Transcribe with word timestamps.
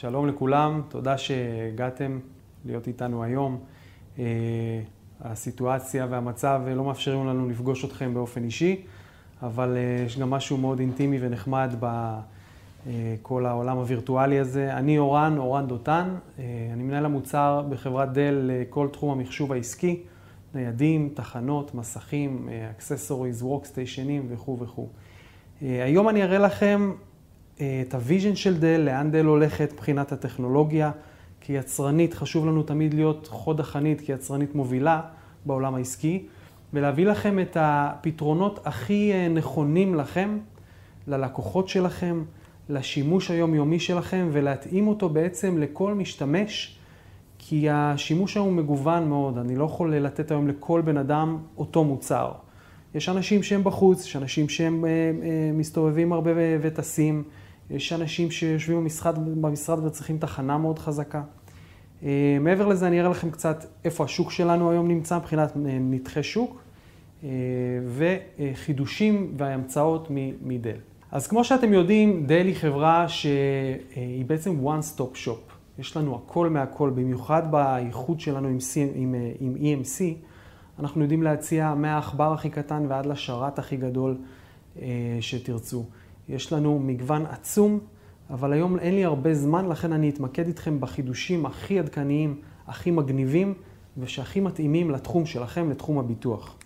שלום 0.00 0.28
לכולם, 0.28 0.82
תודה 0.88 1.18
שהגעתם 1.18 2.18
להיות 2.64 2.86
איתנו 2.86 3.22
היום. 3.22 3.58
אה, 4.18 4.24
הסיטואציה 5.20 6.06
והמצב 6.10 6.60
לא 6.74 6.84
מאפשרים 6.84 7.26
לנו 7.26 7.48
לפגוש 7.48 7.84
אתכם 7.84 8.14
באופן 8.14 8.44
אישי, 8.44 8.82
אבל 9.42 9.76
אה, 9.76 10.04
יש 10.06 10.18
גם 10.18 10.30
משהו 10.30 10.56
מאוד 10.56 10.80
אינטימי 10.80 11.18
ונחמד 11.20 11.74
בכל 12.86 13.46
העולם 13.46 13.76
הווירטואלי 13.76 14.38
הזה. 14.38 14.74
אני 14.74 14.98
אורן, 14.98 15.38
אורן 15.38 15.66
דותן, 15.66 16.14
אה, 16.38 16.44
אני 16.72 16.82
מנהל 16.82 17.04
המוצר 17.04 17.64
בחברת 17.68 18.12
דל 18.12 18.40
לכל 18.42 18.88
תחום 18.92 19.18
המחשוב 19.18 19.52
העסקי, 19.52 20.02
ניידים, 20.54 21.10
תחנות, 21.14 21.74
מסכים, 21.74 22.48
אקססוריז, 22.70 23.42
וורקסטיישנים 23.42 24.26
וכו' 24.28 24.58
וכו'. 24.60 24.88
היום 25.60 26.08
אני 26.08 26.22
אראה 26.22 26.38
לכם 26.38 26.92
את 27.58 27.94
ה 27.94 28.00
vision 28.00 28.36
של 28.36 28.58
דל, 28.58 28.80
לאן 28.80 29.10
דל 29.10 29.24
הולכת 29.24 29.72
מבחינת 29.72 30.12
הטכנולוגיה. 30.12 30.90
כיצרנית 31.40 32.14
חשוב 32.14 32.46
לנו 32.46 32.62
תמיד 32.62 32.94
להיות 32.94 33.28
חוד 33.30 33.60
החנית 33.60 34.00
כיצרנית 34.00 34.54
מובילה 34.54 35.00
בעולם 35.46 35.74
העסקי, 35.74 36.22
ולהביא 36.72 37.06
לכם 37.06 37.38
את 37.38 37.56
הפתרונות 37.60 38.60
הכי 38.64 39.12
אה, 39.12 39.28
נכונים 39.28 39.94
לכם, 39.94 40.38
ללקוחות 41.06 41.68
שלכם, 41.68 42.24
לשימוש 42.68 43.30
היומיומי 43.30 43.80
שלכם, 43.80 44.28
ולהתאים 44.32 44.88
אותו 44.88 45.08
בעצם 45.08 45.58
לכל 45.58 45.94
משתמש, 45.94 46.78
כי 47.38 47.70
השימוש 47.70 48.36
היום 48.36 48.56
מגוון 48.56 49.08
מאוד. 49.08 49.38
אני 49.38 49.56
לא 49.56 49.64
יכול 49.64 49.94
לתת 49.94 50.30
היום 50.30 50.48
לכל 50.48 50.80
בן 50.80 50.96
אדם 50.96 51.38
אותו 51.58 51.84
מוצר. 51.84 52.32
יש 52.94 53.08
אנשים 53.08 53.42
שהם 53.42 53.64
בחוץ, 53.64 54.04
יש 54.04 54.16
אנשים 54.16 54.48
שהם 54.48 54.84
אה, 54.84 54.90
אה, 54.90 55.50
מסתובבים 55.54 56.12
הרבה 56.12 56.30
וטסים. 56.60 57.24
יש 57.70 57.92
אנשים 57.92 58.30
שיושבים 58.30 58.80
במשרד, 58.80 59.18
במשרד 59.40 59.84
וצריכים 59.84 60.18
תחנה 60.18 60.58
מאוד 60.58 60.78
חזקה. 60.78 61.22
אה, 62.02 62.36
מעבר 62.40 62.66
לזה, 62.66 62.86
אני 62.86 63.00
אראה 63.00 63.10
לכם 63.10 63.30
קצת 63.30 63.64
איפה 63.84 64.04
השוק 64.04 64.30
שלנו 64.30 64.70
היום 64.70 64.88
נמצא 64.88 65.18
מבחינת 65.18 65.56
אה, 65.56 65.78
נתחי 65.80 66.22
שוק 66.22 66.62
אה, 67.24 67.28
וחידושים 67.96 69.34
והמצאות 69.36 70.08
מדל. 70.42 70.76
אז 71.12 71.26
כמו 71.26 71.44
שאתם 71.44 71.72
יודעים, 71.72 72.26
דל 72.26 72.46
היא 72.46 72.54
חברה 72.54 73.08
שהיא 73.08 74.24
בעצם 74.26 74.66
one 74.66 74.96
stop 74.96 75.26
shop. 75.26 75.52
יש 75.78 75.96
לנו 75.96 76.16
הכל 76.16 76.48
מהכל, 76.48 76.90
במיוחד 76.90 77.50
באיחוד 77.50 78.20
שלנו 78.20 78.48
עם, 78.48 78.58
C, 78.58 78.76
עם, 78.94 79.14
עם 79.40 79.54
EMC, 79.54 80.00
אנחנו 80.78 81.02
יודעים 81.02 81.22
להציע 81.22 81.74
מהעכבר 81.74 82.32
הכי 82.32 82.50
קטן 82.50 82.86
ועד 82.88 83.06
לשרת 83.06 83.58
הכי 83.58 83.76
גדול 83.76 84.16
שתרצו. 85.20 85.84
יש 86.28 86.52
לנו 86.52 86.78
מגוון 86.78 87.26
עצום, 87.26 87.78
אבל 88.30 88.52
היום 88.52 88.78
אין 88.78 88.94
לי 88.94 89.04
הרבה 89.04 89.34
זמן, 89.34 89.68
לכן 89.68 89.92
אני 89.92 90.10
אתמקד 90.10 90.46
איתכם 90.46 90.80
בחידושים 90.80 91.46
הכי 91.46 91.78
עדכניים, 91.78 92.40
הכי 92.66 92.90
מגניבים, 92.90 93.54
ושהכי 93.98 94.40
מתאימים 94.40 94.90
לתחום 94.90 95.26
שלכם, 95.26 95.70
לתחום 95.70 95.98
הביטוח. 95.98 96.56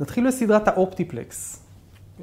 נתחיל 0.00 0.26
בסדרת 0.26 0.68
האופטיפלקס. 0.68 1.62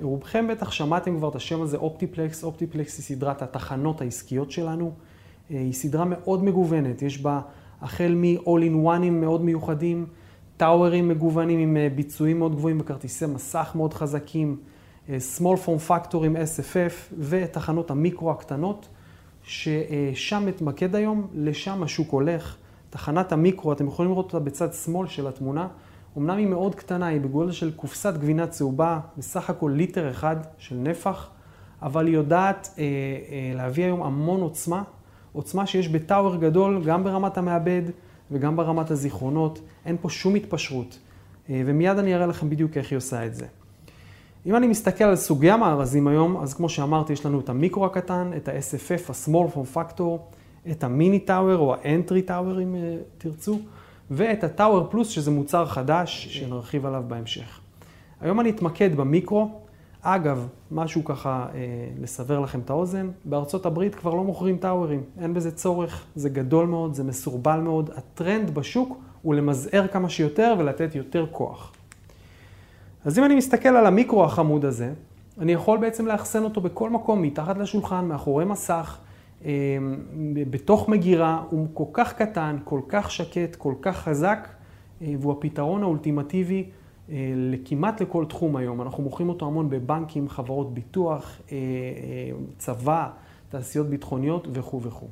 רובכם 0.01 0.47
בטח 0.47 0.71
שמעתם 0.71 1.17
כבר 1.17 1.29
את 1.29 1.35
השם 1.35 1.61
הזה, 1.61 1.77
אופטיפלקס. 1.77 2.43
אופטיפלקס 2.43 2.97
היא 2.97 3.03
סדרת 3.03 3.41
התחנות 3.41 4.01
העסקיות 4.01 4.51
שלנו. 4.51 4.91
אה, 5.51 5.59
היא 5.59 5.73
סדרה 5.73 6.05
מאוד 6.05 6.43
מגוונת, 6.43 7.01
יש 7.01 7.21
בה 7.21 7.41
החל 7.81 8.13
מ-all-in-one'ים 8.15 9.11
מאוד 9.11 9.41
מיוחדים, 9.41 10.05
טאוורים 10.57 11.07
מגוונים 11.07 11.59
עם 11.59 11.77
אה, 11.77 11.87
ביצועים 11.95 12.39
מאוד 12.39 12.55
גבוהים 12.55 12.77
וכרטיסי 12.81 13.25
מסך 13.25 13.71
מאוד 13.75 13.93
חזקים, 13.93 14.57
small 15.17 15.65
form 15.65 15.89
factor 15.89 16.25
עם 16.25 16.35
SFF 16.35 17.13
ותחנות 17.19 17.91
המיקרו 17.91 18.31
הקטנות, 18.31 18.87
ששם 19.43 20.43
מתמקד 20.45 20.95
היום, 20.95 21.27
לשם 21.33 21.83
השוק 21.83 22.11
הולך. 22.11 22.57
תחנת 22.89 23.31
המיקרו, 23.31 23.73
אתם 23.73 23.87
יכולים 23.87 24.11
לראות 24.11 24.25
אותה 24.25 24.39
בצד 24.39 24.73
שמאל 24.73 25.07
של 25.07 25.27
התמונה, 25.27 25.67
אמנם 26.17 26.37
היא 26.37 26.47
מאוד 26.47 26.75
קטנה, 26.75 27.07
היא 27.07 27.21
בגודל 27.21 27.51
של 27.51 27.71
קופסת 27.71 28.13
גבינה 28.13 28.47
צהובה, 28.47 28.99
בסך 29.17 29.49
הכל 29.49 29.71
ליטר 29.75 30.11
אחד 30.11 30.35
של 30.57 30.75
נפח, 30.75 31.29
אבל 31.81 32.07
היא 32.07 32.15
יודעת 32.15 32.69
אה, 32.77 32.83
אה, 32.83 33.55
להביא 33.55 33.83
היום 33.83 34.03
המון 34.03 34.41
עוצמה, 34.41 34.83
עוצמה 35.33 35.65
שיש 35.65 35.87
בטאוור 35.87 36.35
גדול, 36.35 36.83
גם 36.85 37.03
ברמת 37.03 37.37
המעבד 37.37 37.81
וגם 38.31 38.55
ברמת 38.55 38.91
הזיכרונות, 38.91 39.61
אין 39.85 39.97
פה 40.01 40.09
שום 40.09 40.35
התפשרות. 40.35 40.99
אה, 41.49 41.61
ומיד 41.65 41.97
אני 41.97 42.15
אראה 42.15 42.27
לכם 42.27 42.49
בדיוק 42.49 42.77
איך 42.77 42.91
היא 42.91 42.97
עושה 42.97 43.25
את 43.25 43.35
זה. 43.35 43.45
אם 44.45 44.55
אני 44.55 44.67
מסתכל 44.67 45.03
על 45.03 45.15
סוגי 45.15 45.51
המארזים 45.51 46.07
היום, 46.07 46.37
אז 46.37 46.53
כמו 46.53 46.69
שאמרתי, 46.69 47.13
יש 47.13 47.25
לנו 47.25 47.39
את 47.39 47.49
המיקרו 47.49 47.85
הקטן, 47.85 48.31
את 48.37 48.47
ה-SFF, 48.47 49.11
ה-small 49.11 49.55
form 49.55 49.77
factor, 49.77 50.03
את 50.71 50.83
המיני 50.83 51.19
טאוור 51.19 51.57
או 51.57 51.73
ה-entry 51.73 52.21
טאוור 52.25 52.61
אם 52.61 52.75
אה, 52.75 52.97
תרצו, 53.17 53.59
ואת 54.11 54.43
הטאוור 54.43 54.87
פלוס, 54.89 55.09
שזה 55.09 55.31
מוצר 55.31 55.65
חדש 55.65 56.27
שנרחיב 56.27 56.85
עליו 56.85 57.03
בהמשך. 57.07 57.59
היום 58.21 58.39
אני 58.39 58.49
אתמקד 58.49 58.95
במיקרו. 58.95 59.51
אגב, 60.01 60.47
משהו 60.71 61.05
ככה 61.05 61.47
אה, 61.53 61.59
לסבר 62.01 62.39
לכם 62.39 62.59
את 62.59 62.69
האוזן, 62.69 63.09
בארצות 63.25 63.65
הברית 63.65 63.95
כבר 63.95 64.13
לא 64.13 64.23
מוכרים 64.23 64.57
טאוורים, 64.57 65.03
אין 65.21 65.33
בזה 65.33 65.51
צורך, 65.51 66.05
זה 66.15 66.29
גדול 66.29 66.67
מאוד, 66.67 66.93
זה 66.93 67.03
מסורבל 67.03 67.59
מאוד. 67.59 67.89
הטרנד 67.95 68.49
בשוק 68.49 68.97
הוא 69.21 69.35
למזער 69.35 69.87
כמה 69.87 70.09
שיותר 70.09 70.55
ולתת 70.59 70.95
יותר 70.95 71.25
כוח. 71.31 71.71
אז 73.05 73.19
אם 73.19 73.25
אני 73.25 73.35
מסתכל 73.35 73.69
על 73.69 73.85
המיקרו 73.85 74.23
החמוד 74.23 74.65
הזה, 74.65 74.93
אני 75.39 75.51
יכול 75.51 75.77
בעצם 75.77 76.05
לאחסן 76.07 76.43
אותו 76.43 76.61
בכל 76.61 76.89
מקום, 76.89 77.21
מתחת 77.21 77.57
לשולחן, 77.57 78.05
מאחורי 78.05 78.45
מסך, 78.45 78.97
אה, 79.45 79.51
בתוך 80.49 80.89
מגירה, 80.89 81.43
הוא 81.49 81.67
כל 81.73 81.85
כך 81.93 82.13
קטן, 82.13 82.57
כל 82.63 82.81
כך 82.87 83.11
שקט, 83.11 83.55
כל 83.55 83.73
כך 83.81 83.97
חזק, 83.97 84.47
אה, 85.01 85.13
והוא 85.19 85.33
הפתרון 85.33 85.83
האולטימטיבי 85.83 86.69
אה, 87.09 87.33
לכמעט 87.35 88.01
לכל 88.01 88.25
תחום 88.25 88.55
היום. 88.55 88.81
אנחנו 88.81 89.03
מוכרים 89.03 89.29
אותו 89.29 89.45
המון 89.45 89.69
בבנקים, 89.69 90.29
חברות 90.29 90.73
ביטוח, 90.73 91.41
צבא, 92.57 93.09
תעשיות 93.49 93.87
ביטחוניות 93.87 94.47
וכו' 94.53 94.81
וכו'. 94.81 95.07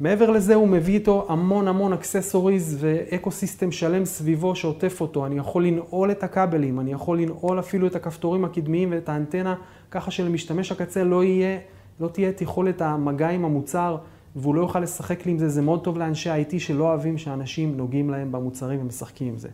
מעבר 0.00 0.30
לזה 0.30 0.54
הוא 0.54 0.68
מביא 0.68 0.94
איתו 0.94 1.26
המון 1.28 1.68
המון 1.68 1.92
accessories 1.92 2.76
ו 2.80 3.30
ecosystem 3.30 3.70
שלם 3.70 4.04
סביבו 4.04 4.56
שעוטף 4.56 5.00
אותו. 5.00 5.26
אני 5.26 5.38
יכול 5.38 5.66
לנעול 5.66 6.10
את 6.10 6.22
הכבלים, 6.22 6.80
אני 6.80 6.92
יכול 6.92 7.20
לנעול 7.20 7.58
אפילו 7.58 7.86
את 7.86 7.96
הכפתורים 7.96 8.44
הקדמיים 8.44 8.88
ואת 8.92 9.08
האנטנה, 9.08 9.54
ככה 9.90 10.10
שלמשתמש 10.10 10.72
הקצה 10.72 11.04
לא 11.04 11.24
יהיה, 11.24 11.58
לא 12.00 12.08
תהיה 12.08 12.28
את 12.28 12.42
יכולת 12.42 12.82
המגע 12.82 13.28
עם 13.28 13.44
המוצר 13.44 13.96
והוא 14.36 14.54
לא 14.54 14.60
יוכל 14.60 14.80
לשחק 14.80 15.26
לי 15.26 15.32
עם 15.32 15.38
זה. 15.38 15.48
זה 15.48 15.62
מאוד 15.62 15.84
טוב 15.84 15.98
לאנשי 15.98 16.30
ה-IT 16.30 16.58
שלא 16.58 16.84
אוהבים 16.84 17.18
שאנשים 17.18 17.76
נוגעים 17.76 18.10
להם 18.10 18.32
במוצרים 18.32 18.80
ומשחקים 18.80 19.28
עם 19.28 19.38
זה. 19.38 19.48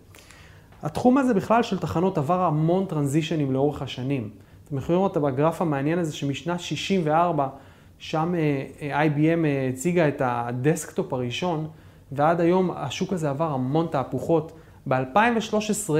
התחום 0.82 1.18
הזה 1.18 1.34
בכלל 1.34 1.62
של 1.62 1.78
תחנות 1.78 2.18
עבר 2.18 2.40
המון 2.40 2.84
transition 2.84 3.41
ים 3.41 3.52
לאורך 3.52 3.82
השנים. 3.82 4.30
אתם 4.64 4.76
יכולים 4.76 4.98
לראות 5.00 5.16
בגרף 5.16 5.62
המעניין 5.62 5.98
הזה 5.98 6.12
שמשנת 6.12 6.60
64 6.60 7.48
שם 7.98 8.34
אה, 8.34 8.64
אה, 8.82 9.06
IBM 9.06 9.44
אה, 9.44 9.68
הציגה 9.72 10.08
את 10.08 10.22
ה 10.24 10.35
desktop 10.35 11.12
הראשון, 11.12 11.68
ועד 12.12 12.40
היום 12.40 12.70
השוק 12.70 13.12
הזה 13.12 13.30
עבר 13.30 13.52
המון 13.52 13.86
תהפוכות. 13.90 14.52
ב-2013 14.88 15.90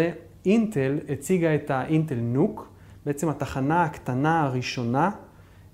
אינטל 0.46 0.98
הציגה 1.08 1.54
את 1.54 1.70
האינטל 1.70 2.14
NUC, 2.14 2.68
בעצם 3.06 3.28
התחנה 3.28 3.82
הקטנה 3.82 4.42
הראשונה, 4.42 5.10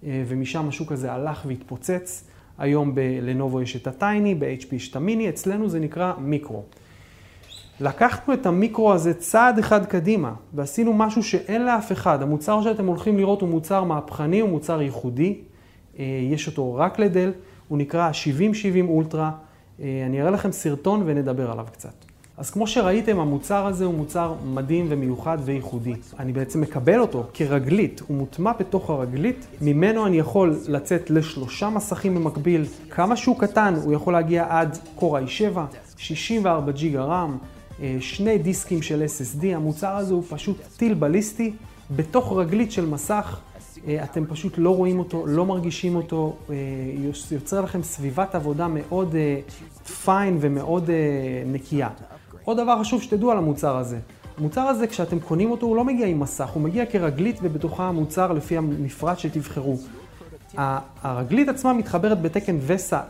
ומשם 0.03 0.69
השוק 0.69 0.93
הזה 0.93 1.13
הלך 1.13 1.45
והתפוצץ. 1.47 2.31
היום 2.59 2.95
בלנובו 2.95 3.63
יש 3.63 3.77
את 3.77 3.87
הטייני, 3.87 4.35
ב-HP 4.35 4.75
יש 4.75 4.91
את 4.91 4.97
המיני, 4.97 5.29
אצלנו 5.29 5.69
זה 5.69 5.81
נקרא 5.81 6.13
מיקרו. 6.19 6.63
לקחנו 7.81 8.35
את 8.35 8.47
המיקרו 8.47 8.93
הזה 8.93 9.15
צעד 9.15 9.59
אחד 9.59 9.87
קדימה, 9.87 10.33
ועשינו 10.55 10.93
משהו 10.93 11.23
שאין 11.23 11.65
לאף 11.65 11.93
אחד. 11.93 12.23
המוצר 12.23 12.63
שאתם 12.63 12.87
הולכים 12.87 13.19
לראות 13.19 13.41
הוא 13.41 13.49
מוצר 13.49 13.85
מהפכני, 13.85 14.41
הוא 14.41 14.51
מוצר 14.51 14.83
ייחודי. 14.83 15.41
אה, 15.99 16.05
יש 16.33 16.47
אותו 16.47 16.75
רק 16.75 16.99
לדל, 16.99 17.33
הוא 17.69 17.79
נקרא 17.79 18.13
7070 18.13 18.89
אולטרה. 18.89 19.31
אה, 19.81 20.03
אני 20.07 20.21
אראה 20.21 20.31
לכם 20.31 20.53
סרטון 20.53 21.03
ונדבר 21.07 21.51
עליו 21.51 21.67
קצת. 21.73 22.05
אז 22.37 22.51
כמו 22.51 22.67
שראיתם, 22.67 23.21
המוצר 23.21 23.67
הזה 23.67 23.85
הוא 23.85 23.95
מוצר 23.95 24.35
מדהים 24.45 24.87
ומיוחד 24.89 25.39
וייחודי. 25.45 25.95
אני 26.19 26.33
בעצם 26.33 26.61
מקבל 26.61 27.01
אותו 27.01 27.27
כרגלית, 27.35 28.01
הוא 28.07 28.17
מוטמע 28.17 28.53
בתוך 28.59 28.91
הרגלית, 28.91 29.47
ממנו 29.61 30.07
אני 30.07 30.19
יכול 30.19 30.57
לצאת 30.69 31.11
לשלושה 31.11 31.71
מסכים 31.71 32.15
במקביל. 32.15 32.65
כמה 32.91 33.17
שהוא 33.17 33.39
קטן, 33.39 33.75
הוא 33.85 33.93
יכול 33.93 34.13
להגיע 34.13 34.47
עד 34.49 34.79
Core 34.99 35.03
i7, 35.03 35.59
64 35.97 36.73
ג'יגה 36.73 37.03
רם, 37.03 37.39
אה, 37.83 37.97
שני 38.01 38.39
דיסקים 38.39 38.83
של 38.83 39.03
SSD. 39.03 39.47
המוצר 39.47 39.97
הזה 39.97 40.15
הוא 40.15 40.23
פשוט 40.29 40.57
טיל 40.77 40.95
בליסטי 40.95 41.53
בתוך 41.97 42.33
רגלית 42.33 42.73
של 42.73 42.87
מסך. 42.87 43.41
אה, 43.89 44.05
אתם 44.05 44.27
פשוט 44.27 44.55
לא 44.59 44.77
רואים 44.77 44.99
אותו, 44.99 45.27
לא 45.27 45.47
מרגישים 45.47 45.97
אותו, 45.97 46.37
אה, 46.51 46.55
יוצר 47.31 47.61
לכם 47.61 47.83
סביבת 47.83 48.35
עבודה 48.35 48.69
מאוד 48.69 49.15
פיין 50.05 50.35
אה, 50.35 50.39
ומאוד 50.41 50.91
נקייה. 51.47 51.89
עוד 52.45 52.57
דבר 52.57 52.81
חשוב 52.81 53.03
שתדעו 53.03 53.31
על 53.31 53.39
המוצר 53.39 53.77
הזה. 53.77 53.99
המוצר 54.39 54.61
הזה, 54.61 54.87
כשאתם 54.87 55.21
קונים 55.21 55.51
אותו, 55.51 55.67
הוא 55.67 55.77
לא 55.77 55.85
מגיע 55.85 56.07
עם 56.07 56.21
מסך, 56.21 56.49
הוא 56.49 56.63
מגיע 56.63 56.87
כרגלית 56.87 57.37
ובתוכה 57.43 57.89
המוצר 57.89 58.33
לפי 58.33 58.57
המפרט 58.57 59.19
שתבחרו. 59.19 59.79
הרגלית 61.03 61.49
עצמה 61.49 61.73
מתחברת 61.73 62.23
בתקן 62.23 62.57
וסה 62.67 63.01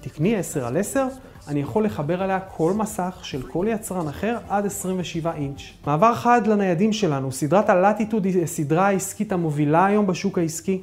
תקני 0.00 0.36
10 0.36 0.66
על 0.66 0.76
10, 0.76 1.06
אני 1.48 1.60
יכול 1.60 1.84
לחבר 1.84 2.22
עליה 2.22 2.40
כל 2.40 2.72
מסך 2.72 3.20
של 3.22 3.42
כל 3.42 3.66
יצרן 3.68 4.08
אחר 4.08 4.38
עד 4.48 4.66
27 4.66 5.34
אינץ'. 5.34 5.60
מעבר 5.86 6.14
חד 6.14 6.46
לניידים 6.46 6.92
שלנו, 6.92 7.32
סדרת 7.32 7.70
הלטיטוד 7.70 8.24
היא 8.24 8.46
סדרה 8.46 8.86
העסקית 8.86 9.32
המובילה 9.32 9.86
היום 9.86 10.06
בשוק 10.06 10.38
העסקי. 10.38 10.80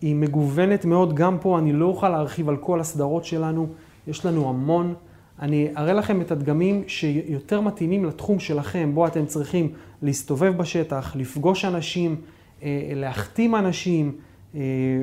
היא 0.00 0.14
מגוונת 0.14 0.84
מאוד 0.84 1.14
גם 1.14 1.38
פה, 1.40 1.58
אני 1.58 1.72
לא 1.72 1.86
אוכל 1.86 2.08
להרחיב 2.08 2.48
על 2.48 2.56
כל 2.56 2.80
הסדרות 2.80 3.24
שלנו, 3.24 3.66
יש 4.06 4.26
לנו 4.26 4.48
המון. 4.48 4.94
אני 5.40 5.68
אראה 5.76 5.92
לכם 5.92 6.20
את 6.20 6.30
הדגמים 6.30 6.82
שיותר 6.86 7.60
מתאימים 7.60 8.04
לתחום 8.04 8.38
שלכם, 8.38 8.90
בו 8.94 9.06
אתם 9.06 9.26
צריכים 9.26 9.72
להסתובב 10.02 10.56
בשטח, 10.56 11.16
לפגוש 11.16 11.64
אנשים, 11.64 12.16
אה, 12.62 12.92
להחתים 12.94 13.54
אנשים 13.54 14.06
אה, 14.08 14.31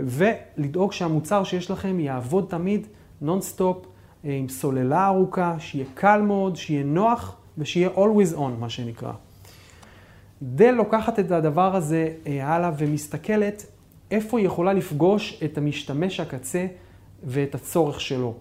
ולדאוג 0.06 0.92
שהמוצר 0.92 1.44
שיש 1.44 1.72
לכם 1.72 2.00
יעבוד 2.00 2.46
תמיד 2.50 2.88
נונסטופ 3.22 3.86
אה, 4.26 4.36
עם 4.36 4.50
סוללה 4.50 5.08
ארוכה, 5.08 5.56
שיהיה 5.60 5.86
קל 5.94 6.22
מאוד, 6.22 6.56
שיהיה 6.56 6.84
נוח 6.84 7.36
ושיהיה 7.58 7.90
always 7.96 8.36
on, 8.36 8.60
מה 8.60 8.70
שנקרא. 8.70 9.12
דל 10.42 10.72
לוקחת 10.72 11.20
את 11.20 11.32
הדבר 11.32 11.76
הזה 11.76 12.14
הלאה 12.26 12.72
ומסתכלת 12.78 13.66
איפה 14.12 14.40
היא 14.40 14.46
יכולה 14.46 14.74
לפגוש 14.74 15.42
את 15.46 15.58
המשתמש 15.58 16.20
הקצה 16.20 16.66
ואת 17.24 17.56
הצורך 17.56 18.02
שלו. 18.02 18.34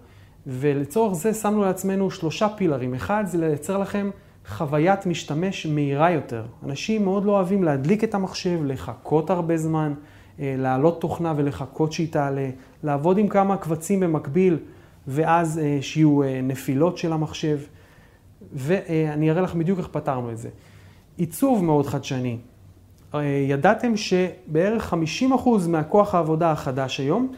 ולצורך 0.46 1.14
זה 1.14 1.34
שמנו 1.34 1.62
לעצמנו 1.62 2.10
שלושה 2.10 2.48
pillar 2.48 2.79
ים. 2.79 2.94
אחד 2.94 3.24
זה 3.26 3.38
לייצר 3.38 3.78
לכם 3.78 4.10
חוויית 4.48 5.06
משתמש 5.06 5.66
מהירה 5.66 6.10
יותר. 6.10 6.44
אנשים 6.64 7.04
מאוד 7.04 7.24
לא 7.24 7.32
אוהבים 7.32 7.64
להדליק 7.64 8.04
את 8.04 8.14
המחשב, 8.14 8.60
לחכות 8.64 9.30
הרבה 9.30 9.56
זמן, 9.56 9.94
אה, 9.96 10.17
להעלות 10.38 11.00
תוכנה 11.00 11.32
ולחכות 11.36 11.92
שהיא 11.92 12.12
תעלה, 12.12 12.50
לעבוד 12.82 13.18
עם 13.18 13.28
כמה 13.28 13.56
קבצים 13.56 14.00
במקביל, 14.00 14.56
ואז 15.08 15.58
אה, 15.58 15.78
שיהיו 15.80 16.22
אה, 16.22 16.40
נפילות 16.42 16.98
של 16.98 17.12
המחשב. 17.12 17.58
ואני 18.52 19.30
אראה 19.30 19.42
לך 19.42 19.54
בדיוק 19.54 19.78
איך 19.78 19.88
פתרנו 19.88 20.30
את 20.30 20.38
זה. 20.38 20.48
עיצוב 21.16 21.64
מאוד 21.64 21.86
חדשני. 21.86 22.38
ידעתם 23.48 23.96
שבערך 23.96 24.94
50% 25.22 25.24
מהכוח 25.68 26.14
העבודה 26.14 26.50
החדש 26.52 27.00
היום 27.00 27.32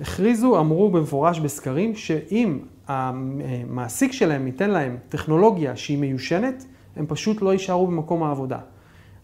הכריזו, 0.00 0.60
אמרו 0.60 0.90
במפורש 0.90 1.40
בסקרים, 1.40 1.94
שאם 1.94 2.58
המעסיק 2.86 4.12
שלהם 4.12 4.46
ייתן 4.46 4.70
להם 4.70 4.96
טכנולוגיה 5.08 5.76
שהיא 5.76 5.98
מיושנת, 5.98 6.64
הם 6.96 7.06
פשוט 7.08 7.42
לא 7.42 7.52
יישארו 7.52 7.86
במקום 7.86 8.22
העבודה. 8.22 8.58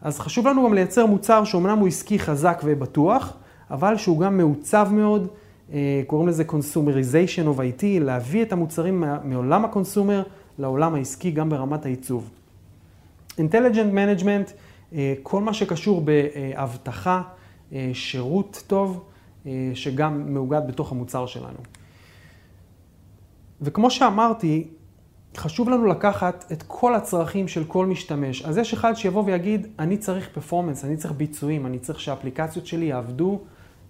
אז 0.05 0.21
חשוב 0.21 0.47
לנו 0.49 0.65
גם 0.67 0.75
לייצר 0.75 1.06
מוצר 1.06 1.45
שאומנם 1.45 1.79
הוא 1.79 1.89
עסקי 1.89 2.19
חזק 2.19 2.61
ובטוח, 2.65 3.33
אבל 3.71 3.97
שהוא 3.97 4.21
גם 4.21 4.37
מעוצב 4.37 4.89
מאוד, 4.93 5.29
אה, 5.73 6.03
קוראים 6.06 6.29
לזה 6.29 6.45
Consumerization 6.49 7.56
of 7.56 7.59
IT, 7.59 7.85
להביא 8.01 8.43
את 8.43 8.53
המוצרים 8.53 9.05
מעולם 9.25 9.65
הקונסומר 9.65 10.23
לעולם 10.59 10.95
העסקי 10.95 11.31
גם 11.31 11.49
ברמת 11.51 11.87
העיצוב. 11.87 12.31
Intelligent 13.31 13.95
Management, 13.95 14.53
אה, 14.93 15.15
כל 15.23 15.41
מה 15.41 15.55
שקשור 15.55 16.01
באבטחה, 16.05 17.23
אה, 17.73 17.91
שירות 17.93 18.62
טוב, 18.67 19.05
שגם 19.75 20.35
מאוגד 20.35 20.61
בתוך 20.69 20.93
המוצר 20.93 21.27
שלנו. 21.27 21.59
וכמו 23.61 23.91
שאמרתי, 23.91 24.69
חשוב 25.37 25.71
לנו 25.71 25.87
לקחת 25.87 26.45
את 26.53 26.65
כל 26.67 26.95
הצרכים 26.95 27.49
של 27.49 27.65
כל 27.65 27.87
משתמש. 27.87 28.43
אז 28.43 28.59
יש 28.59 28.73
אחד 28.73 28.95
שיבוא 28.95 29.23
ויגיד, 29.27 29.67
אני 29.79 29.97
צריך 29.97 30.29
פרפורמנס, 30.33 30.85
אני 30.85 30.97
צריך 30.97 31.13
ביצועים, 31.13 31.67
אני 31.67 31.79
צריך 31.79 32.01
שהאפליקציות 32.01 32.67
שלי 32.67 32.85
יעבדו 32.85 33.41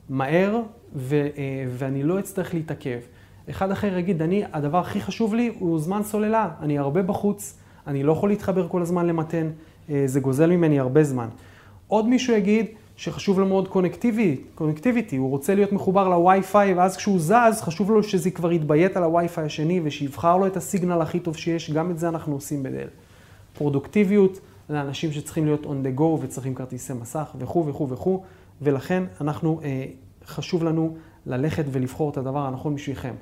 מהר 0.08 0.60
ו, 0.94 1.14
אה, 1.14 1.64
ואני 1.68 2.02
לא 2.02 2.18
אצטרך 2.18 2.54
להתעכב. 2.54 2.98
אחד 3.50 3.70
אחר 3.70 3.98
יגיד, 3.98 4.22
אני, 4.22 4.42
הדבר 4.52 4.78
הכי 4.78 5.00
חשוב 5.00 5.34
לי 5.34 5.52
הוא 5.58 5.78
זמן 5.78 6.02
סוללה, 6.02 6.48
אני 6.60 6.78
הרבה 6.78 7.02
בחוץ, 7.02 7.58
אני 7.86 8.02
לא 8.02 8.12
יכול 8.12 8.28
להתחבר 8.28 8.68
כל 8.68 8.82
הזמן 8.82 9.06
למתן, 9.06 9.50
אה, 9.90 10.02
זה 10.06 10.20
גוזל 10.20 10.50
ממני 10.50 10.80
הרבה 10.80 11.04
זמן. 11.04 11.28
עוד 11.88 12.08
מישהו 12.08 12.34
יגיד, 12.34 12.66
שחשוב 12.96 13.40
לו 13.40 13.46
מאוד 13.46 13.68
קונקטיביטי, 14.54 15.16
הוא 15.16 15.30
רוצה 15.30 15.54
להיות 15.54 15.72
מחובר 15.72 16.08
לווי-פיי, 16.08 16.74
ואז 16.74 16.96
כשהוא 16.96 17.18
זז, 17.20 17.60
חשוב 17.60 17.90
לו 17.90 18.02
שזה 18.02 18.30
כבר 18.30 18.52
יתביית 18.52 18.96
על 18.96 19.02
הווי-פיי 19.02 19.44
השני, 19.44 19.80
ושיבחר 19.84 20.36
לו 20.36 20.46
את 20.46 20.56
הסיגנל 20.56 21.00
הכי 21.00 21.20
טוב 21.20 21.36
שיש, 21.36 21.70
גם 21.70 21.90
את 21.90 21.98
זה 21.98 22.08
אנחנו 22.08 22.34
עושים 22.34 22.62
בדל. 22.62 22.88
פרודוקטיביות, 23.52 24.40
לאנשים 24.70 25.12
שצריכים 25.12 25.44
להיות 25.44 25.64
on 25.64 25.86
the 25.86 25.98
go 25.98 26.02
וצריכים 26.02 26.54
כרטיסי 26.54 26.92
מסך 26.92 27.34
וכו' 27.38 27.66
וכו' 27.66 27.88
וכו', 27.88 28.22
ולכן 28.62 29.02
אנחנו, 29.20 29.60
אה, 29.64 29.86
חשוב 30.26 30.64
לנו 30.64 30.96
ללכת 31.26 31.64
ולבחור 31.72 32.10
את 32.10 32.16
הדבר 32.16 32.46
הנכון 32.46 32.74
בשבילכם. 32.74 33.14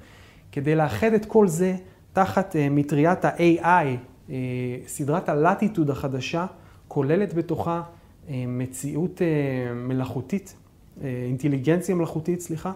כדי 0.52 0.74
לאחד 0.74 1.12
את 1.12 1.26
כל 1.26 1.48
זה 1.48 1.76
תחת 2.12 2.56
אה, 2.56 2.68
מטריית 2.70 3.24
ה-AI, 3.24 3.64
אה, 3.64 4.36
סדרת 4.86 5.28
ה 5.28 5.35
Latitude 5.35 5.90
החדשה, 5.90 6.46
כוללת 6.88 7.34
בתוכה 7.34 7.82
מציאות 8.28 9.22
אה, 9.22 9.74
מלאכותית, 9.74 10.56
אה, 11.02 11.24
אינטליגנציה 11.26 11.94
מלאכותית, 11.94 12.40
סליחה, 12.40 12.72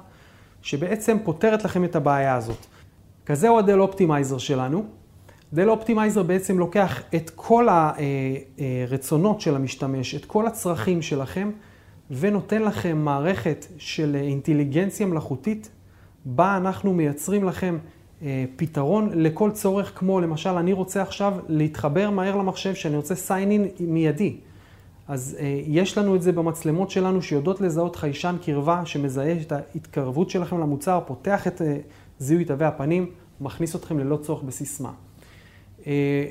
שבעצם 0.63 1.17
פותרת 1.25 1.65
לכם 1.65 1.85
את 1.85 1.97
הבעיה 1.97 2.35
הזאת. 2.35 2.67
כזהו 3.27 3.59
הדל 3.59 3.81
Optimizer 3.81 4.39
שלנו. 4.39 4.85
דל 5.53 5.71
Optimizer 5.71 6.23
בעצם 6.23 6.59
לוקח 6.59 7.03
את 7.15 7.31
כל 7.35 7.69
הרצונות 7.69 9.41
של 9.41 9.57
המשתמש, 9.57 10.15
את 10.15 10.25
כל 10.25 10.47
הצרכים 10.47 11.03
שלכם, 11.03 11.51
ונותן 12.11 12.63
לכם 12.63 12.99
מערכת 12.99 13.67
של 13.79 14.17
אינטליגנציה 14.21 15.07
מלאכותית, 15.07 15.71
בה 16.25 16.57
אנחנו 16.57 16.95
מייצרים 16.95 17.45
לכם 17.45 17.79
פתרון 18.57 19.11
לכל 19.15 19.51
צורך, 19.51 19.93
כמו 19.99 20.21
למשל, 20.21 20.51
אני 20.51 20.73
רוצה 20.73 21.03
עכשיו 21.03 21.35
להתחבר 21.49 22.11
מהר 22.11 22.37
למחשב, 22.37 22.75
שאני 22.75 22.97
רוצה 22.97 23.15
sign 23.15 23.79
in 23.79 23.83
מיידי. 23.83 24.37
אז 25.09 25.37
אה, 25.41 25.61
יש 25.67 25.99
לנו 25.99 26.17
את 26.17 26.23
זה 26.23 26.33
במצלמות 26.33 26.91
שלנו 26.91 27.23
שיודעות 27.23 27.61
לזהות 27.61 27.97
חיישן 27.97 28.37
קרבה 28.45 28.87
שמזהה 28.87 29.33
את 29.33 29.53
ההתקרבות 29.53 30.31
שלכם 30.31 30.61
למוצר, 30.61 31.01
פותח 31.07 31.47
את 31.47 31.63
אה, 31.63 31.77
זיהוי 32.19 32.45
תווי 32.45 32.67
הפנים, 32.67 33.11
מכניס 33.41 33.77
אתכם 33.77 33.99
ללא 33.99 34.17
צורך 34.17 34.43
בסיסמה. 34.43 34.93
אה, 35.87 36.27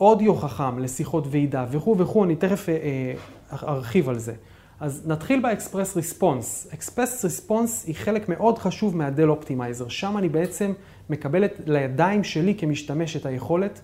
אודיו 0.00 0.34
חכם 0.34 0.78
לשיחות 0.78 1.24
ועידה 1.30 1.66
וכו' 1.70 1.98
וכו', 1.98 2.24
אני 2.24 2.36
תכף 2.36 2.68
אה, 2.68 2.74
אה, 2.74 3.58
ארחיב 3.62 4.08
על 4.08 4.18
זה. 4.18 4.34
אז 4.80 5.02
נתחיל 5.06 5.40
ב 5.40 5.47
Express 5.47 5.96
Response. 5.96 6.68
Express 6.74 7.24
Response 7.24 7.84
היא 7.86 7.94
חלק 7.94 8.28
מאוד 8.28 8.58
חשוב 8.58 8.96
מהדל 8.96 9.28
Optimizer. 9.28 9.88
שם 9.88 10.18
אני 10.18 10.28
בעצם 10.28 10.72
מקבלת 11.10 11.60
לידיים 11.66 12.24
שלי 12.24 12.54
כמשתמש 12.54 13.16
את 13.16 13.26
היכולת 13.26 13.80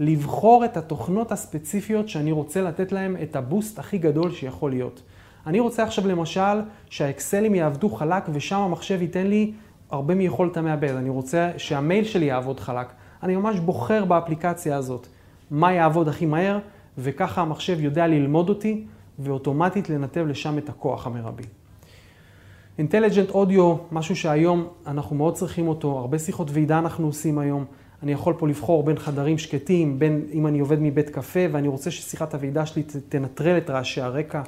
לבחור 0.00 0.64
את 0.64 0.76
התוכנות 0.76 1.32
הספציפיות 1.32 2.08
שאני 2.08 2.32
רוצה 2.32 2.62
לתת 2.62 2.92
להם 2.92 3.16
את 3.22 3.36
הבוסט 3.36 3.78
הכי 3.78 3.98
גדול 3.98 4.32
שיכול 4.32 4.70
להיות. 4.70 5.02
אני 5.46 5.60
רוצה 5.60 5.82
עכשיו 5.82 6.06
למשל 6.06 6.60
שהאקסלים 6.90 7.54
יעבדו 7.54 7.88
חלק 7.88 8.24
ושם 8.32 8.58
המחשב 8.58 9.02
ייתן 9.02 9.26
לי 9.26 9.52
הרבה 9.90 10.14
מיכולת 10.14 10.56
המעבד. 10.56 10.90
אני 10.90 11.08
רוצה 11.08 11.50
שהמייל 11.56 12.04
שלי 12.04 12.26
יעבוד 12.26 12.60
חלק. 12.60 12.92
אני 13.22 13.36
ממש 13.36 13.58
בוחר 13.58 14.04
באפליקציה 14.04 14.76
הזאת 14.76 15.06
מה 15.50 15.72
יעבוד 15.72 16.08
הכי 16.08 16.26
מהר, 16.26 16.58
וככה 16.98 17.42
המחשב 17.42 17.80
יודע 17.80 18.06
ללמוד 18.06 18.48
אותי 18.48 18.84
ואוטומטית 19.18 19.90
לנתב 19.90 20.26
לשם 20.28 20.58
את 20.58 20.68
הכוח 20.68 21.06
המרבי. 21.06 21.44
Intelligent 22.78 23.30
Audio, 23.30 23.76
משהו 23.92 24.16
שהיום 24.16 24.68
אנחנו 24.86 25.16
מאוד 25.16 25.34
צריכים 25.34 25.68
אותו, 25.68 25.98
הרבה 25.98 26.18
שיחות 26.18 26.50
ועידה 26.50 26.78
אנחנו 26.78 27.06
עושים 27.06 27.38
היום. 27.38 27.64
אני 28.02 28.12
יכול 28.12 28.34
פה 28.38 28.48
לבחור 28.48 28.82
בין 28.82 28.98
חדרים 28.98 29.38
שקטים, 29.38 29.98
בין 29.98 30.26
אם 30.32 30.46
אני 30.46 30.60
עובד 30.60 30.76
מבית 30.80 31.10
קפה 31.10 31.40
ואני 31.52 31.68
רוצה 31.68 31.90
ששיחת 31.90 32.34
הוועידה 32.34 32.66
שלי 32.66 32.82
תנטרל 33.08 33.58
את 33.58 33.70
רעשי 33.70 34.00
הרקע. 34.00 34.42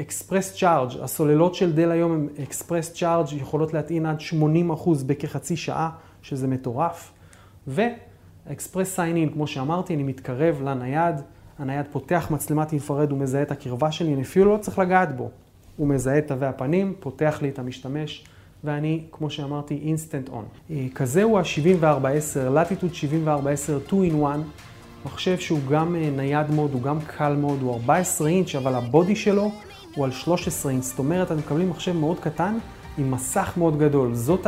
Express 0.00 0.54
אה, 0.54 0.58
Charge, 0.58 0.90
הסוללות 1.02 1.54
של 1.54 1.72
דל 1.72 1.90
היום 1.90 2.12
הם 2.12 2.28
Express 2.42 2.92
Charge, 2.92 3.32
יכולות 3.32 3.74
להטעין 3.74 4.06
עד 4.06 4.20
80% 4.20 4.34
בכחצי 5.06 5.56
שעה, 5.56 5.90
שזה 6.22 6.46
מטורף. 6.46 7.12
ו 7.66 7.82
Express 7.82 8.94
Sign-in, 8.94 9.32
כמו 9.32 9.46
שאמרתי, 9.46 9.94
אני 9.94 10.02
מתקרב 10.02 10.62
לנייד, 10.62 11.14
הנייד 11.58 11.86
פותח 11.92 12.28
מצלמת 12.30 12.72
infrared, 12.72 13.10
הוא 13.10 13.18
מזהה 13.18 13.42
את 13.42 13.50
הקרבה 13.50 13.92
שלי, 13.92 14.14
אני 14.14 14.22
אפילו 14.22 14.52
לא 14.52 14.58
צריך 14.58 14.78
לגעת 14.78 15.16
בו. 15.16 15.30
הוא 15.76 15.88
מזהה 15.88 16.18
את 16.18 16.28
תווי 16.28 16.46
הפנים, 16.46 16.94
פותח 17.00 17.38
לי 17.42 17.48
את 17.48 17.58
המשתמש. 17.58 18.24
ואני, 18.64 19.02
כמו 19.12 19.30
שאמרתי, 19.30 19.80
instant 19.84 20.28
on. 20.28 20.44
כזה 20.94 21.22
הוא 21.22 21.38
ה-7410, 21.38 22.50
Latitude 22.50 22.94
7410 22.94 23.78
2 23.86 24.22
in 24.22 24.26
1, 24.26 24.40
מחשב 25.04 25.38
שהוא 25.38 25.60
גם 25.70 25.96
אה, 25.96 26.10
נייד 26.16 26.50
מאוד, 26.50 26.72
הוא 26.72 26.82
גם 26.82 26.98
קל 27.00 27.36
מאוד, 27.36 27.62
הוא 27.62 27.72
14 27.74 28.28
אינץ', 28.28 28.54
אבל 28.54 28.74
ה 28.74 28.82
body 28.82 29.16
שלו 29.16 29.50
הוא 29.94 30.04
על 30.04 30.12
13 30.12 30.72
אינץ', 30.72 30.84
זאת 30.84 30.98
אומרת, 30.98 31.26
אתם 31.26 31.38
מקבלים 31.38 31.70
מחשב 31.70 31.92
מאוד 31.92 32.20
קטן 32.20 32.58
עם 32.98 33.10
מסך 33.10 33.52
מאוד 33.56 33.78
גדול. 33.78 34.14
זאת 34.14 34.46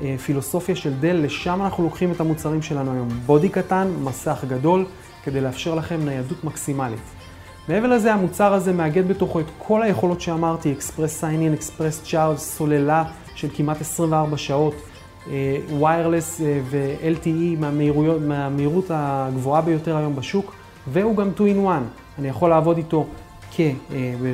הפילוסופיה 0.00 0.76
של 0.76 0.92
דל, 1.00 1.16
לשם 1.24 1.62
אנחנו 1.62 1.84
לוקחים 1.84 2.12
את 2.12 2.20
המוצרים 2.20 2.62
שלנו 2.62 2.92
היום. 2.92 3.08
body 3.08 3.48
קטן, 3.48 3.88
מסך 4.04 4.44
גדול, 4.48 4.86
כדי 5.24 5.40
לאפשר 5.40 5.74
לכם 5.74 6.04
ניידות 6.04 6.44
מקסימלית. 6.44 7.15
מעבר 7.68 7.86
לזה, 7.86 8.14
המוצר 8.14 8.52
הזה 8.52 8.72
מאגד 8.72 9.08
בתוכו 9.08 9.40
את 9.40 9.46
כל 9.58 9.82
היכולות 9.82 10.20
שאמרתי, 10.20 10.72
Express 10.72 11.20
Sign-in, 11.20 11.52
Express 11.52 12.02
Charge, 12.02 12.56
סוללה 12.56 13.04
של 13.34 13.48
כמעט 13.54 13.80
24 13.80 14.36
שעות, 14.36 14.74
wireless 15.80 16.40
אה, 16.40 16.60
ו-LTE 16.64 17.60
מהמהירות, 17.60 18.20
מהמהירות 18.20 18.84
הגבוהה 18.90 19.62
ביותר 19.62 19.96
היום 19.96 20.16
בשוק, 20.16 20.54
והוא 20.86 21.16
גם 21.16 21.30
2 21.34 21.66
in 21.66 21.68
1. 21.68 21.82
אני 22.18 22.28
יכול 22.28 22.50
לעבוד 22.50 22.76
איתו 22.76 23.06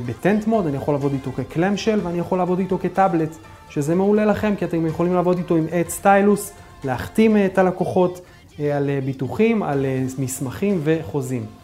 ב 0.07 0.15
tent 0.15 0.47
mode, 0.47 0.67
אני 0.67 0.77
יכול 0.77 0.95
לעבוד 0.95 1.13
איתו 1.13 1.33
כ 1.33 1.45
clamshell 1.45 2.01
ואני 2.03 2.19
יכול 2.19 2.39
לעבוד 2.39 2.59
איתו 2.59 2.79
כטאבלט, 2.79 3.37
שזה 3.69 3.95
מעולה 3.95 4.25
לכם 4.25 4.55
כי 4.57 4.65
אתם 4.65 4.87
יכולים 4.87 5.15
לעבוד 5.15 5.39
איתו 5.39 5.57
עם 5.57 5.67
עט 5.71 5.89
stylus, 5.89 6.53
להחתים 6.85 7.37
את 7.37 7.59
הלקוחות 7.59 8.21
אה, 8.61 8.77
על 8.77 8.91
ביטוחים, 9.05 9.63
על 9.63 9.87
מסמכים 10.19 10.81
וחוזים. 10.85 11.62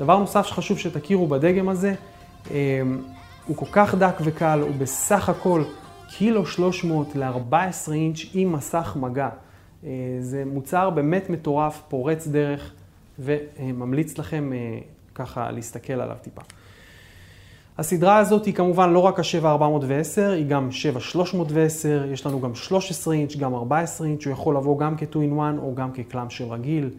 דבר 0.00 0.18
נוסף 0.18 0.46
שחשוב 0.46 0.78
שתכירו 0.78 1.26
בדגם 1.26 1.68
הזה, 1.68 1.94
אה, 2.50 2.82
הוא 3.46 3.56
כל 3.56 3.66
כך 3.72 3.94
דק 3.94 4.14
וקל, 4.24 4.60
הוא 4.62 4.74
בסך 4.78 5.28
הכל 5.28 5.62
קילו 6.08 6.46
300 6.46 7.16
ל-14 7.16 7.92
אינץ' 7.92 8.18
עם 8.34 8.52
מסך 8.52 8.96
מגע. 9.00 9.28
אה, 9.84 9.90
זה 10.20 10.44
מוצר 10.46 10.90
באמת 10.90 11.30
מטורף, 11.30 11.82
פורץ 11.88 12.26
דרך, 12.26 12.72
וממליץ 13.18 14.18
לכם 14.18 14.52
אה, 14.52 14.78
ככה 15.14 15.50
להסתכל 15.50 15.92
עליו 15.92 16.16
טיפה. 16.22 16.42
הסדרה 17.78 18.16
הזאת 18.16 18.44
היא 18.44 18.54
כמובן 18.54 18.92
לא 18.92 18.98
רק 18.98 19.18
ה-7410, 19.18 20.20
היא 20.32 20.46
גם 20.46 20.72
7310, 20.72 22.04
יש 22.12 22.26
לנו 22.26 22.40
גם 22.40 22.54
13 22.54 23.14
אינץ', 23.14 23.36
גם 23.36 23.54
14 23.54 24.06
אינץ', 24.06 24.24
הוא 24.24 24.32
יכול 24.32 24.56
לבוא 24.56 24.78
גם 24.78 24.96
כ-2-in-1 24.96 25.58
או 25.58 25.74
גם 25.74 25.92
כקלאם 25.92 26.30
של 26.30 26.44
רגיל. 26.44 26.90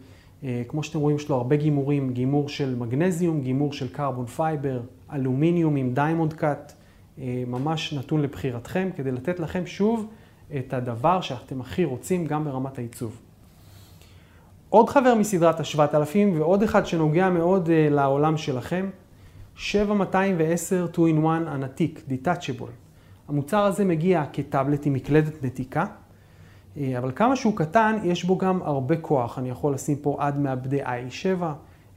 אה, 0.44 0.62
כמו 0.68 0.84
שאתם 0.84 1.00
רואים, 1.00 1.18
יש 1.18 1.30
לו 1.30 1.36
הרבה 1.36 1.56
גימורים, 1.56 2.14
גימור 2.14 2.50
של 2.50 2.76
מגנזיום, 2.76 3.42
גימור 3.42 3.74
של 3.74 3.90
carbon 3.90 4.26
fiber, 4.26 4.82
אלומיניום 5.14 5.76
עם 5.76 5.94
diamond 5.94 6.34
cut, 6.34 6.74
אה, 7.20 7.44
ממש 7.48 7.94
נתון 7.94 8.22
לבחירתכם, 8.22 8.90
כדי 8.96 9.12
לתת 9.12 9.40
לכם 9.40 9.66
שוב 9.66 10.08
את 10.58 10.74
הדבר 10.74 11.22
שאתם 11.22 11.62
הכי 11.62 11.86
רוצים 11.86 12.26
גם 12.26 12.46
ברמת 12.46 12.78
העיצוב. 12.78 13.22
עוד 14.70 14.90
חבר 14.90 15.16
מסדרת 15.16 15.60
ה-7000 15.60 16.18
ועוד 16.38 16.64
אחד 16.64 16.86
שנוגע 16.86 17.30
מאוד 17.30 17.68
אה, 17.68 17.94
לעולם 17.94 18.38
שלכם, 18.38 18.90
7210 19.56 20.88
2-in-1 20.94 21.26
נתיק, 21.28 22.02
Detachable. 22.10 22.72
המוצר 23.28 23.64
הזה 23.64 23.86
מגיע 23.86 24.24
כטאבלט 24.34 24.86
עם 24.86 24.94
מקלדת 24.94 25.44
נתיקה, 25.44 25.82
אה, 25.82 25.88
אבל 26.78 27.12
כמה 27.16 27.36
שהוא 27.36 27.56
קטן, 27.56 27.98
יש 28.04 28.24
בו 28.24 28.38
גם 28.38 28.60
הרבה 28.64 28.98
כוח. 28.98 29.40
אני 29.40 29.50
יכול 29.50 29.74
לשים 29.74 29.96
פה 29.96 30.16
עד 30.20 30.40
מעבדי 30.40 30.84
i7, 30.84 31.44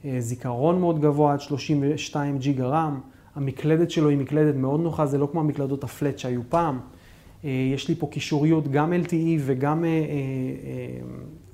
אה, 0.05 0.15
זיכרון 0.19 0.79
מאוד 0.79 1.01
גבוה, 1.01 1.33
עד 1.33 1.41
32 1.41 2.37
ג'יגה 2.37 2.65
RAM. 2.65 2.99
המקלדת 3.35 3.91
שלו 3.91 4.09
היא 4.09 4.17
מקלדת 4.17 4.55
מאוד 4.55 4.79
נוחה, 4.79 5.05
זה 5.05 5.17
לא 5.17 5.27
כמו 5.31 5.39
המקלדות 5.39 5.83
ה 5.83 5.90
flat 5.90 6.19
שהיו 6.19 6.41
פעם. 6.49 6.79
אה, 7.45 7.49
יש 7.73 7.89
לי 7.89 7.95
פה 7.95 8.07
קישוריות 8.07 8.67
גם 8.67 8.93
LTE 8.93 9.39
וגם 9.39 9.85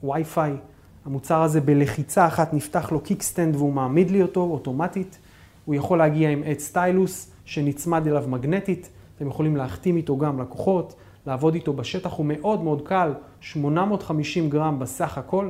Wi-Fi. 0.04 0.40
המוצר 1.06 1.42
הזה 1.42 1.62
בלחיצה 1.62 2.28
אחת 2.28 2.54
נפתח 2.54 2.92
לו 2.92 3.00
kickstand 3.00 3.56
והוא 3.56 3.74
מעמיד 3.74 4.12
לי 4.12 4.22
אותו 4.22 4.42
אוטומטית. 4.42 5.20
הוא 5.66 5.76
יכול 5.76 5.98
להגיע 5.98 6.30
עם 6.30 6.42
עט 6.46 6.60
stylus 6.60 7.32
שנצמד 7.46 8.08
אליו 8.08 8.24
מגנטית. 8.28 8.90
אתם 9.18 9.28
יכולים 9.28 9.56
להחתים 9.56 9.98
איתו 9.98 10.18
גם 10.18 10.42
לקוחות. 10.42 10.96
לעבוד 11.26 11.54
איתו 11.54 11.74
בשטח 11.74 12.14
הוא 12.14 12.26
מאוד 12.26 12.64
מאוד 12.64 12.88
קל, 12.88 13.14
850 13.42 14.50
גרם 14.50 14.80
בסך 14.80 15.18
הכל, 15.18 15.50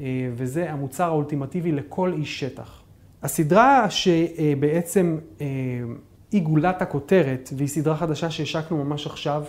אה, 0.00 0.04
וזה 0.34 0.72
המוצר 0.72 1.04
האולטימטיבי 1.04 1.72
לכל 1.72 2.12
איש 2.12 2.40
שטח. 2.40 2.82
הסדרה 3.22 3.90
שבעצם 3.90 5.18
אה, 5.40 5.46
היא 6.32 6.42
גולת 6.42 6.82
הכותרת, 6.82 7.50
והיא 7.56 7.68
סדרה 7.68 7.96
חדשה 7.96 8.30
שהשקנו 8.30 8.84
ממש 8.84 9.06
עכשיו 9.06 9.44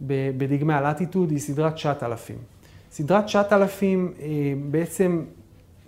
בדגמי 0.00 0.74
הלטיטוד, 0.74 1.30
היא 1.30 1.38
סדרת 1.38 1.74
9000. 1.74 2.36
סדרת 2.90 3.24
9000 3.24 4.12
אה, 4.20 4.28
בעצם 4.70 5.24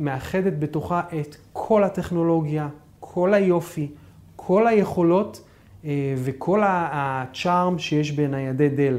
מאחדת 0.00 0.52
בתוכה 0.58 1.02
את 1.20 1.36
כל 1.52 1.84
הטכנולוגיה, 1.84 2.68
כל 3.00 3.34
היופי, 3.34 3.88
כל 4.36 4.66
היכולות 4.66 5.40
אה, 5.44 5.53
וכל 6.16 6.60
הצ'ארם 6.64 7.78
שיש 7.78 8.12
בניידי 8.12 8.68
דל. 8.68 8.98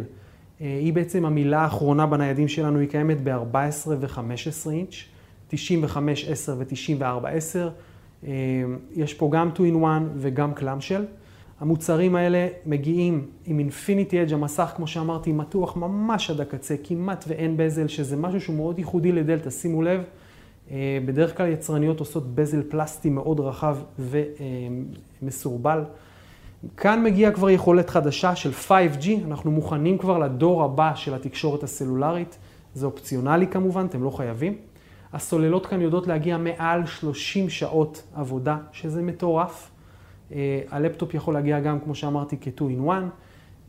אה, 0.62 0.77
היא 0.82 0.94
בעצם 0.94 1.25
המילה 1.25 1.60
האחרונה 1.62 2.06
בניידים 2.06 2.48
שלנו, 2.48 2.80
היא 2.80 2.89
קיימת 2.89 3.18
ב-14 3.24 3.88
ו-15 4.00 4.72
אינץ', 4.72 4.96
95, 5.48 6.25
10 6.30 6.56
ו-94, 6.58 7.27
10. 7.27 7.70
יש 8.96 9.13
פה 9.13 9.30
גם 9.32 9.50
2-in-1 9.56 9.86
וגם 10.18 10.54
קלאמשל. 10.54 11.06
המוצרים 11.60 12.15
האלה 12.15 12.48
מגיעים 12.65 13.25
עם 13.46 13.60
אינפיניטי 13.60 14.22
אדג' 14.22 14.34
המסך, 14.34 14.74
כמו 14.75 14.88
שאמרתי, 14.88 15.32
מתוח 15.32 15.77
ממש 15.77 16.30
עד 16.30 16.42
הקצה, 16.42 16.75
כמעט 16.84 17.25
ואין 17.27 17.58
בזל, 17.58 17.88
שזה 17.88 18.18
משהו 18.18 18.42
שהוא 18.42 18.56
מאוד 18.56 18.80
ייחודי 18.80 19.12
לדלתא, 19.12 19.50
שימו 19.50 19.82
לב. 19.82 20.01
אה, 20.72 20.98
בדרך 21.06 21.38
כלל 21.38 21.51
יצרניות 21.51 22.00
עושות 22.00 22.36
בזל 22.36 22.63
פלסטי 22.70 23.10
מאוד 23.10 23.39
רחב 23.39 23.77
ומסורבל. 25.22 25.84
כאן 26.78 27.04
מגיעה 27.04 27.32
כבר 27.32 27.50
יכולת 27.50 27.90
חדשה 27.90 28.36
של 28.36 28.52
5G, 28.68 29.08
אנחנו 29.26 29.52
מוכנים 29.52 29.98
כבר 29.98 30.18
לדור 30.18 30.64
הבא 30.64 30.96
של 30.96 31.14
התקשורת 31.14 31.64
הסלולרית, 31.64 32.38
זה 32.74 32.86
אופציונלי 32.86 33.48
כמובן, 33.48 33.86
אתם 33.86 34.04
לא 34.04 34.10
חייבים. 34.10 34.58
הסוללות 35.14 35.66
כאן 35.66 35.82
יודעות 35.82 36.08
להגיע 36.08 36.38
מעל 36.38 36.86
30 36.86 37.50
שעות 37.50 38.04
עבודה, 38.16 38.58
שזה 38.72 39.02
מטורף. 39.02 39.72
אה, 40.32 40.62
הלפטופ 40.72 41.14
יכול 41.14 41.34
להגיע 41.34 41.60
גם, 41.60 41.80
כמו 41.80 41.96
שאמרתי, 41.96 42.38
כ-2-in-1, 42.42 42.90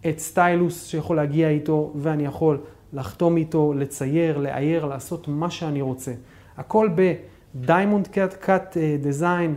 את 0.08 0.18
סטיילוס 0.18 0.86
שיכול 0.86 1.16
להגיע 1.16 1.48
איתו, 1.48 1.92
ואני 1.96 2.24
יכול 2.24 2.58
לחתום 2.92 3.36
איתו, 3.36 3.72
לצייר, 3.76 4.38
לאייר, 4.38 4.84
לעשות 4.84 5.28
מה 5.28 5.50
שאני 5.50 5.82
רוצה. 5.82 6.12
הכל 6.56 6.88
ב-Diamond 6.94 8.06
Cut 8.08 8.44
Cut 8.46 8.76
Design, 9.04 9.50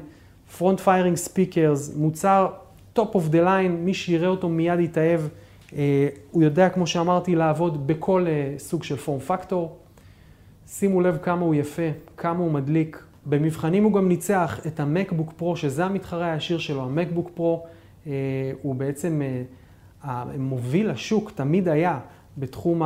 Front 0.57 0.79
Firing 0.85 1.29
Speakers, 1.29 1.97
מוצר 1.97 2.47
top 2.99 3.15
of 3.15 3.31
the 3.31 3.45
line, 3.45 3.71
מי 3.79 3.93
שיראה 3.93 4.27
אותו 4.27 4.49
מיד 4.49 4.79
יתאהב. 4.79 5.21
אה, 5.75 6.07
הוא 6.31 6.43
יודע, 6.43 6.69
כמו 6.69 6.87
שאמרתי, 6.87 7.35
לעבוד 7.35 7.87
בכל 7.87 8.25
אה, 8.27 8.53
סוג 8.57 8.83
של 8.83 8.95
פורם 8.95 9.19
פקטור. 9.19 9.77
שימו 10.67 11.01
לב 11.01 11.17
כמה 11.21 11.41
הוא 11.41 11.55
יפה, 11.55 11.81
כמה 12.17 12.39
הוא 12.39 12.51
מדליק. 12.51 13.03
במבחנים 13.25 13.83
הוא 13.83 13.93
גם 13.93 14.07
ניצח 14.07 14.59
את 14.67 14.79
המקבוק 14.79 15.33
פרו, 15.37 15.55
שזה 15.55 15.85
המתחרה 15.85 16.31
הישיר 16.33 16.57
שלו. 16.57 16.83
המקבוק 16.83 17.29
פרו 17.33 17.65
אה, 18.07 18.11
הוא 18.61 18.75
בעצם 18.75 19.21
מוביל 20.37 20.89
השוק, 20.89 21.31
תמיד 21.35 21.67
היה, 21.67 21.99
בתחום 22.37 22.81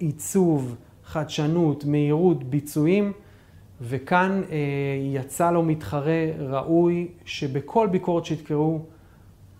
העיצוב, 0.00 0.76
חדשנות, 1.04 1.84
מהירות, 1.84 2.44
ביצועים. 2.44 3.12
וכאן 3.80 4.42
אה, 4.50 4.56
יצא 5.14 5.50
לו 5.50 5.62
מתחרה 5.62 6.26
ראוי 6.38 7.08
שבכל 7.24 7.86
ביקורת 7.86 8.24
שיתקראו 8.24 8.80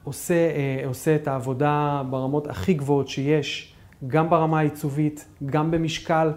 עושה, 0.04 0.34
אה, 0.34 0.82
עושה 0.86 1.16
את 1.16 1.28
העבודה 1.28 2.02
ברמות 2.10 2.46
הכי 2.46 2.74
גבוהות 2.74 3.08
שיש, 3.08 3.74
גם 4.06 4.30
ברמה 4.30 4.58
העיצובית, 4.58 5.28
גם 5.46 5.70
במשקל, 5.70 6.32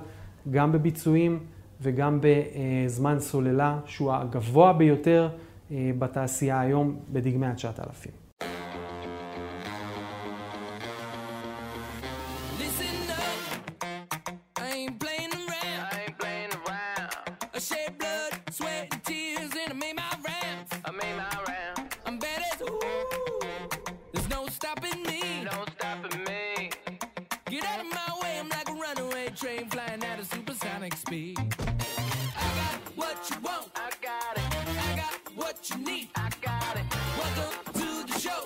גם 0.51 0.71
בביצועים 0.71 1.39
וגם 1.81 2.19
בזמן 2.21 3.19
סוללה, 3.19 3.79
שהוא 3.85 4.13
הגבוה 4.13 4.73
ביותר 4.73 5.29
אה, 5.71 5.91
בתעשייה 5.99 6.59
היום 6.59 6.99
בדגמי 7.11 7.45
ה-9000. 7.45 8.26
must. 31.09 31.39
I 31.39 32.47
got 32.55 32.79
what 32.95 33.29
you 33.29 33.35
want. 33.41 33.71
I 33.75 33.89
got 34.01 34.37
it. 34.37 34.43
I 34.67 34.95
got 34.95 35.13
what 35.35 35.69
you 35.69 35.77
need. 35.77 36.09
I 36.15 36.29
got 36.41 36.75
it. 36.75 36.85
Welcome 37.17 37.73
to 37.73 38.13
the 38.13 38.19
show. 38.19 38.43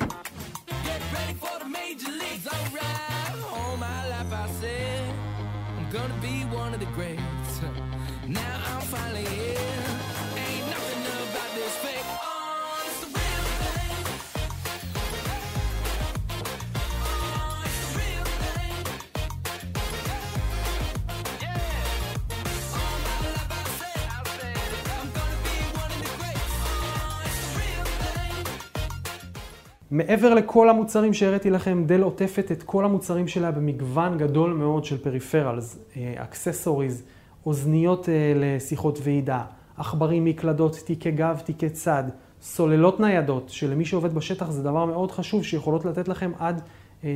Get 0.84 1.01
ready 1.13 1.34
for 1.34 1.60
the 1.60 1.65
major 1.65 2.12
leagues. 2.12 2.48
Alright. 2.48 3.53
All 3.53 3.77
my 3.77 4.08
life 4.10 4.32
I 4.32 4.50
said 4.60 5.13
I'm 5.77 5.89
gonna 5.91 6.22
be 6.22 6.44
one 6.56 6.74
of 6.74 6.80
the 6.80 6.88
greats. 6.88 7.22
Now 8.27 8.62
I'm 8.68 8.82
finally 8.82 9.25
here. 9.25 10.11
מעבר 29.92 30.34
לכל 30.34 30.70
המוצרים 30.70 31.14
שהראיתי 31.14 31.50
לכם, 31.50 31.84
Dell 31.86 32.01
עוטפת 32.02 32.52
את 32.52 32.64
כל 32.64 32.86
המוצרים 32.86 33.28
שלה 33.28 33.52
במגוון 33.52 34.18
גדול 34.18 34.54
מאוד 34.54 34.86
של 34.86 34.98
peripherals, 34.98 35.80
accessories, 36.16 37.04
אוזניות 37.46 38.10
לשיחות 38.36 39.00
ועידה, 39.04 39.44
עכברים, 39.78 40.26
מקלדות, 40.26 40.76
תיקי 40.86 41.12
גב, 41.12 41.42
תיקי 41.46 41.70
צד, 41.70 42.04
סוללות 42.42 43.00
ניידות, 43.00 43.50
שלמי 43.50 43.86
שעובד 43.86 44.14
בשטח 44.14 44.50
זה 44.50 44.64
דבר 44.64 44.86
מאוד 44.86 45.12
חשוב, 45.12 45.44
שיכולות 45.44 45.86
לתת 45.86 46.08
לכם 46.08 46.32
עד 46.40 46.62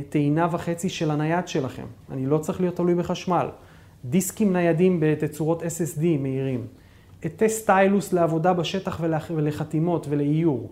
טעינה 0.08 0.48
וחצי 0.52 0.88
של 0.88 1.10
הנייד 1.10 1.48
שלכם. 1.48 1.86
אני 2.10 2.26
לא 2.26 2.38
צריך 2.38 2.60
להיות 2.60 2.76
תלוי 2.76 2.94
בחשמל. 2.94 3.48
דיסקים 4.04 4.52
ניידים 4.52 4.98
בתצורות 5.00 5.62
SSD 5.62 6.04
מהירים. 6.20 6.66
עטי 7.22 7.48
stylus 7.48 8.12
לעבודה 8.12 8.52
בשטח 8.52 9.00
ולחתימות 9.30 10.06
ולאיור. 10.10 10.70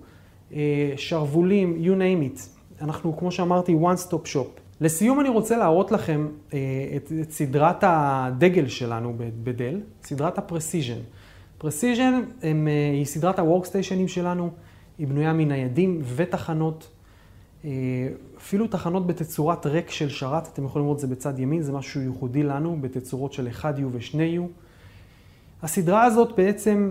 שרוולים, 0.97 1.83
you 1.85 1.99
name 1.99 2.37
it. 2.37 2.41
אנחנו, 2.81 3.17
כמו 3.17 3.33
שאמרתי, 3.33 3.77
one 3.83 4.09
stop 4.09 4.27
shop. 4.33 4.61
לסיום 4.81 5.21
אני 5.21 5.29
רוצה 5.29 5.57
להראות 5.57 5.93
לכם 5.93 6.29
את, 6.49 7.13
את 7.21 7.31
סדרת 7.31 7.77
הדגל 7.83 8.69
שלנו 8.69 9.15
ב 9.19 9.29
Dell, 9.29 9.81
סדרת 10.03 10.39
ה 10.39 10.44
Precision. 10.44 10.99
Precision 11.59 12.21
היא 12.93 13.05
סדרת 13.05 13.39
ה 13.39 13.44
workstation 13.44 13.99
ים 13.99 14.09
שלנו, 14.09 14.51
היא 14.99 15.07
בנויה 15.07 15.33
מניידים 15.33 16.03
ותחנות. 16.17 16.91
אפילו 18.39 18.67
תחנות 18.67 19.07
בתצורת 19.07 19.67
rack 19.67 19.91
של 19.91 20.09
שרת, 20.09 20.49
אתם 20.53 20.65
יכולים 20.65 20.87
לראות 20.87 20.97
את 20.97 21.01
זה 21.01 21.07
בצד 21.07 21.39
ימין, 21.39 21.63
זה 21.63 21.73
משהו 21.73 22.01
ייחודי 22.01 22.43
לנו, 22.43 22.79
בתצורות 22.81 23.33
של 23.33 23.49
1U 23.49 23.83
ו-2U. 23.93 24.43
הסדרה 25.63 26.05
הזאת 26.05 26.37
בעצם, 26.37 26.91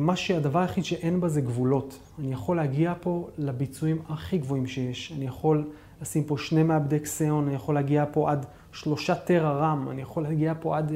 מה 0.00 0.16
שהדבר 0.16 0.58
היחיד 0.58 0.84
שאין 0.84 1.20
בה 1.20 1.28
זה 1.28 1.40
גבולות. 1.40 1.98
אני 2.18 2.32
יכול 2.32 2.56
להגיע 2.56 2.94
פה 3.00 3.28
לביצועים 3.38 3.98
הכי 4.08 4.38
גבוהים 4.38 4.66
שיש. 4.66 5.12
אני 5.16 5.24
יכול 5.24 5.64
לשים 6.02 6.24
פה 6.24 6.38
שני 6.38 6.62
מעבדי 6.62 6.98
קסיון, 6.98 7.46
אני 7.46 7.54
יכול 7.54 7.74
להגיע 7.74 8.04
פה 8.12 8.30
עד 8.30 8.46
שלושה 8.72 9.14
טרה 9.14 9.52
רם, 9.52 9.88
אני 9.90 10.02
יכול 10.02 10.22
להגיע 10.22 10.52
פה 10.60 10.78
עד 10.78 10.92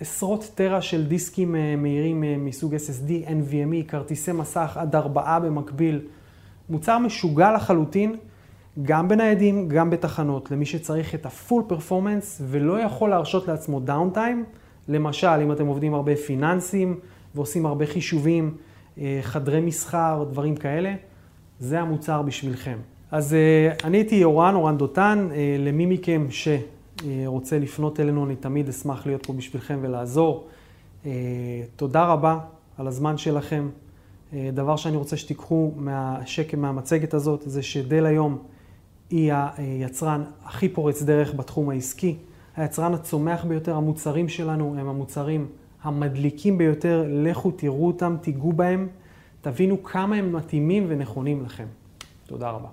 עשרות 0.00 0.50
טרה 0.54 0.82
של 0.82 1.06
דיסקים 1.06 1.56
מהירים 1.78 2.44
מסוג 2.44 2.74
SSD, 2.74 3.28
NVMe, 3.28 3.88
כרטיסי 3.88 4.32
מסך 4.32 4.76
עד 4.80 4.96
ארבעה 4.96 5.40
במקביל. 5.40 6.00
מוצר 6.70 6.98
משוגע 6.98 7.52
לחלוטין, 7.52 8.16
גם 8.82 9.08
בניידים, 9.08 9.68
גם 9.68 9.90
בתחנות, 9.90 10.50
למי 10.50 10.66
שצריך 10.66 11.14
את 11.14 11.26
הפול 11.26 11.62
פרפורמנס 11.66 12.42
ולא 12.44 12.80
יכול 12.80 13.10
להרשות 13.10 13.48
לעצמו 13.48 13.80
דאונטיים. 13.80 14.44
למשל, 14.88 15.40
אם 15.42 15.52
אתם 15.52 15.66
עובדים 15.66 15.94
הרבה 15.94 16.16
פיננסים 16.16 17.00
ועושים 17.34 17.66
הרבה 17.66 17.86
חישובים, 17.86 18.56
חדרי 19.22 19.60
מסחר, 19.60 20.24
דברים 20.30 20.56
כאלה, 20.56 20.94
זה 21.58 21.80
המוצר 21.80 22.22
בשבילכם. 22.22 22.78
אז 23.10 23.36
אני 23.84 23.96
הייתי 23.96 24.24
אורן, 24.24 24.54
אורן 24.54 24.78
דותן, 24.78 25.28
למי 25.58 25.86
מכם 25.86 26.26
שרוצה 26.30 27.58
לפנות 27.58 28.00
אלינו, 28.00 28.26
אני 28.26 28.36
תמיד 28.36 28.68
אשמח 28.68 29.06
להיות 29.06 29.26
פה 29.26 29.32
בשבילכם 29.32 29.78
ולעזור. 29.82 30.48
תודה 31.76 32.04
רבה 32.04 32.38
על 32.78 32.86
הזמן 32.86 33.18
שלכם. 33.18 33.68
דבר 34.34 34.76
שאני 34.76 34.96
רוצה 34.96 35.16
שתיקחו 35.16 35.72
מהשקם, 35.76 36.60
מהמצגת 36.60 37.14
הזאת, 37.14 37.42
זה 37.46 37.62
שדל 37.62 38.06
היום 38.06 38.38
היא 39.10 39.32
היצרן 39.56 40.22
הכי 40.44 40.68
פורץ 40.68 41.02
דרך 41.02 41.34
בתחום 41.34 41.70
העסקי. 41.70 42.16
היצרן 42.56 42.94
הצומח 42.94 43.44
ביותר, 43.44 43.76
המוצרים 43.76 44.28
שלנו 44.28 44.74
הם 44.78 44.88
המוצרים 44.88 45.46
המדליקים 45.82 46.58
ביותר. 46.58 47.04
לכו 47.08 47.50
תראו 47.50 47.86
אותם, 47.86 48.16
תיגעו 48.20 48.52
בהם, 48.52 48.88
תבינו 49.40 49.82
כמה 49.82 50.16
הם 50.16 50.32
מתאימים 50.32 50.86
ונכונים 50.88 51.44
לכם. 51.44 51.66
תודה 52.26 52.50
רבה. 52.50 52.68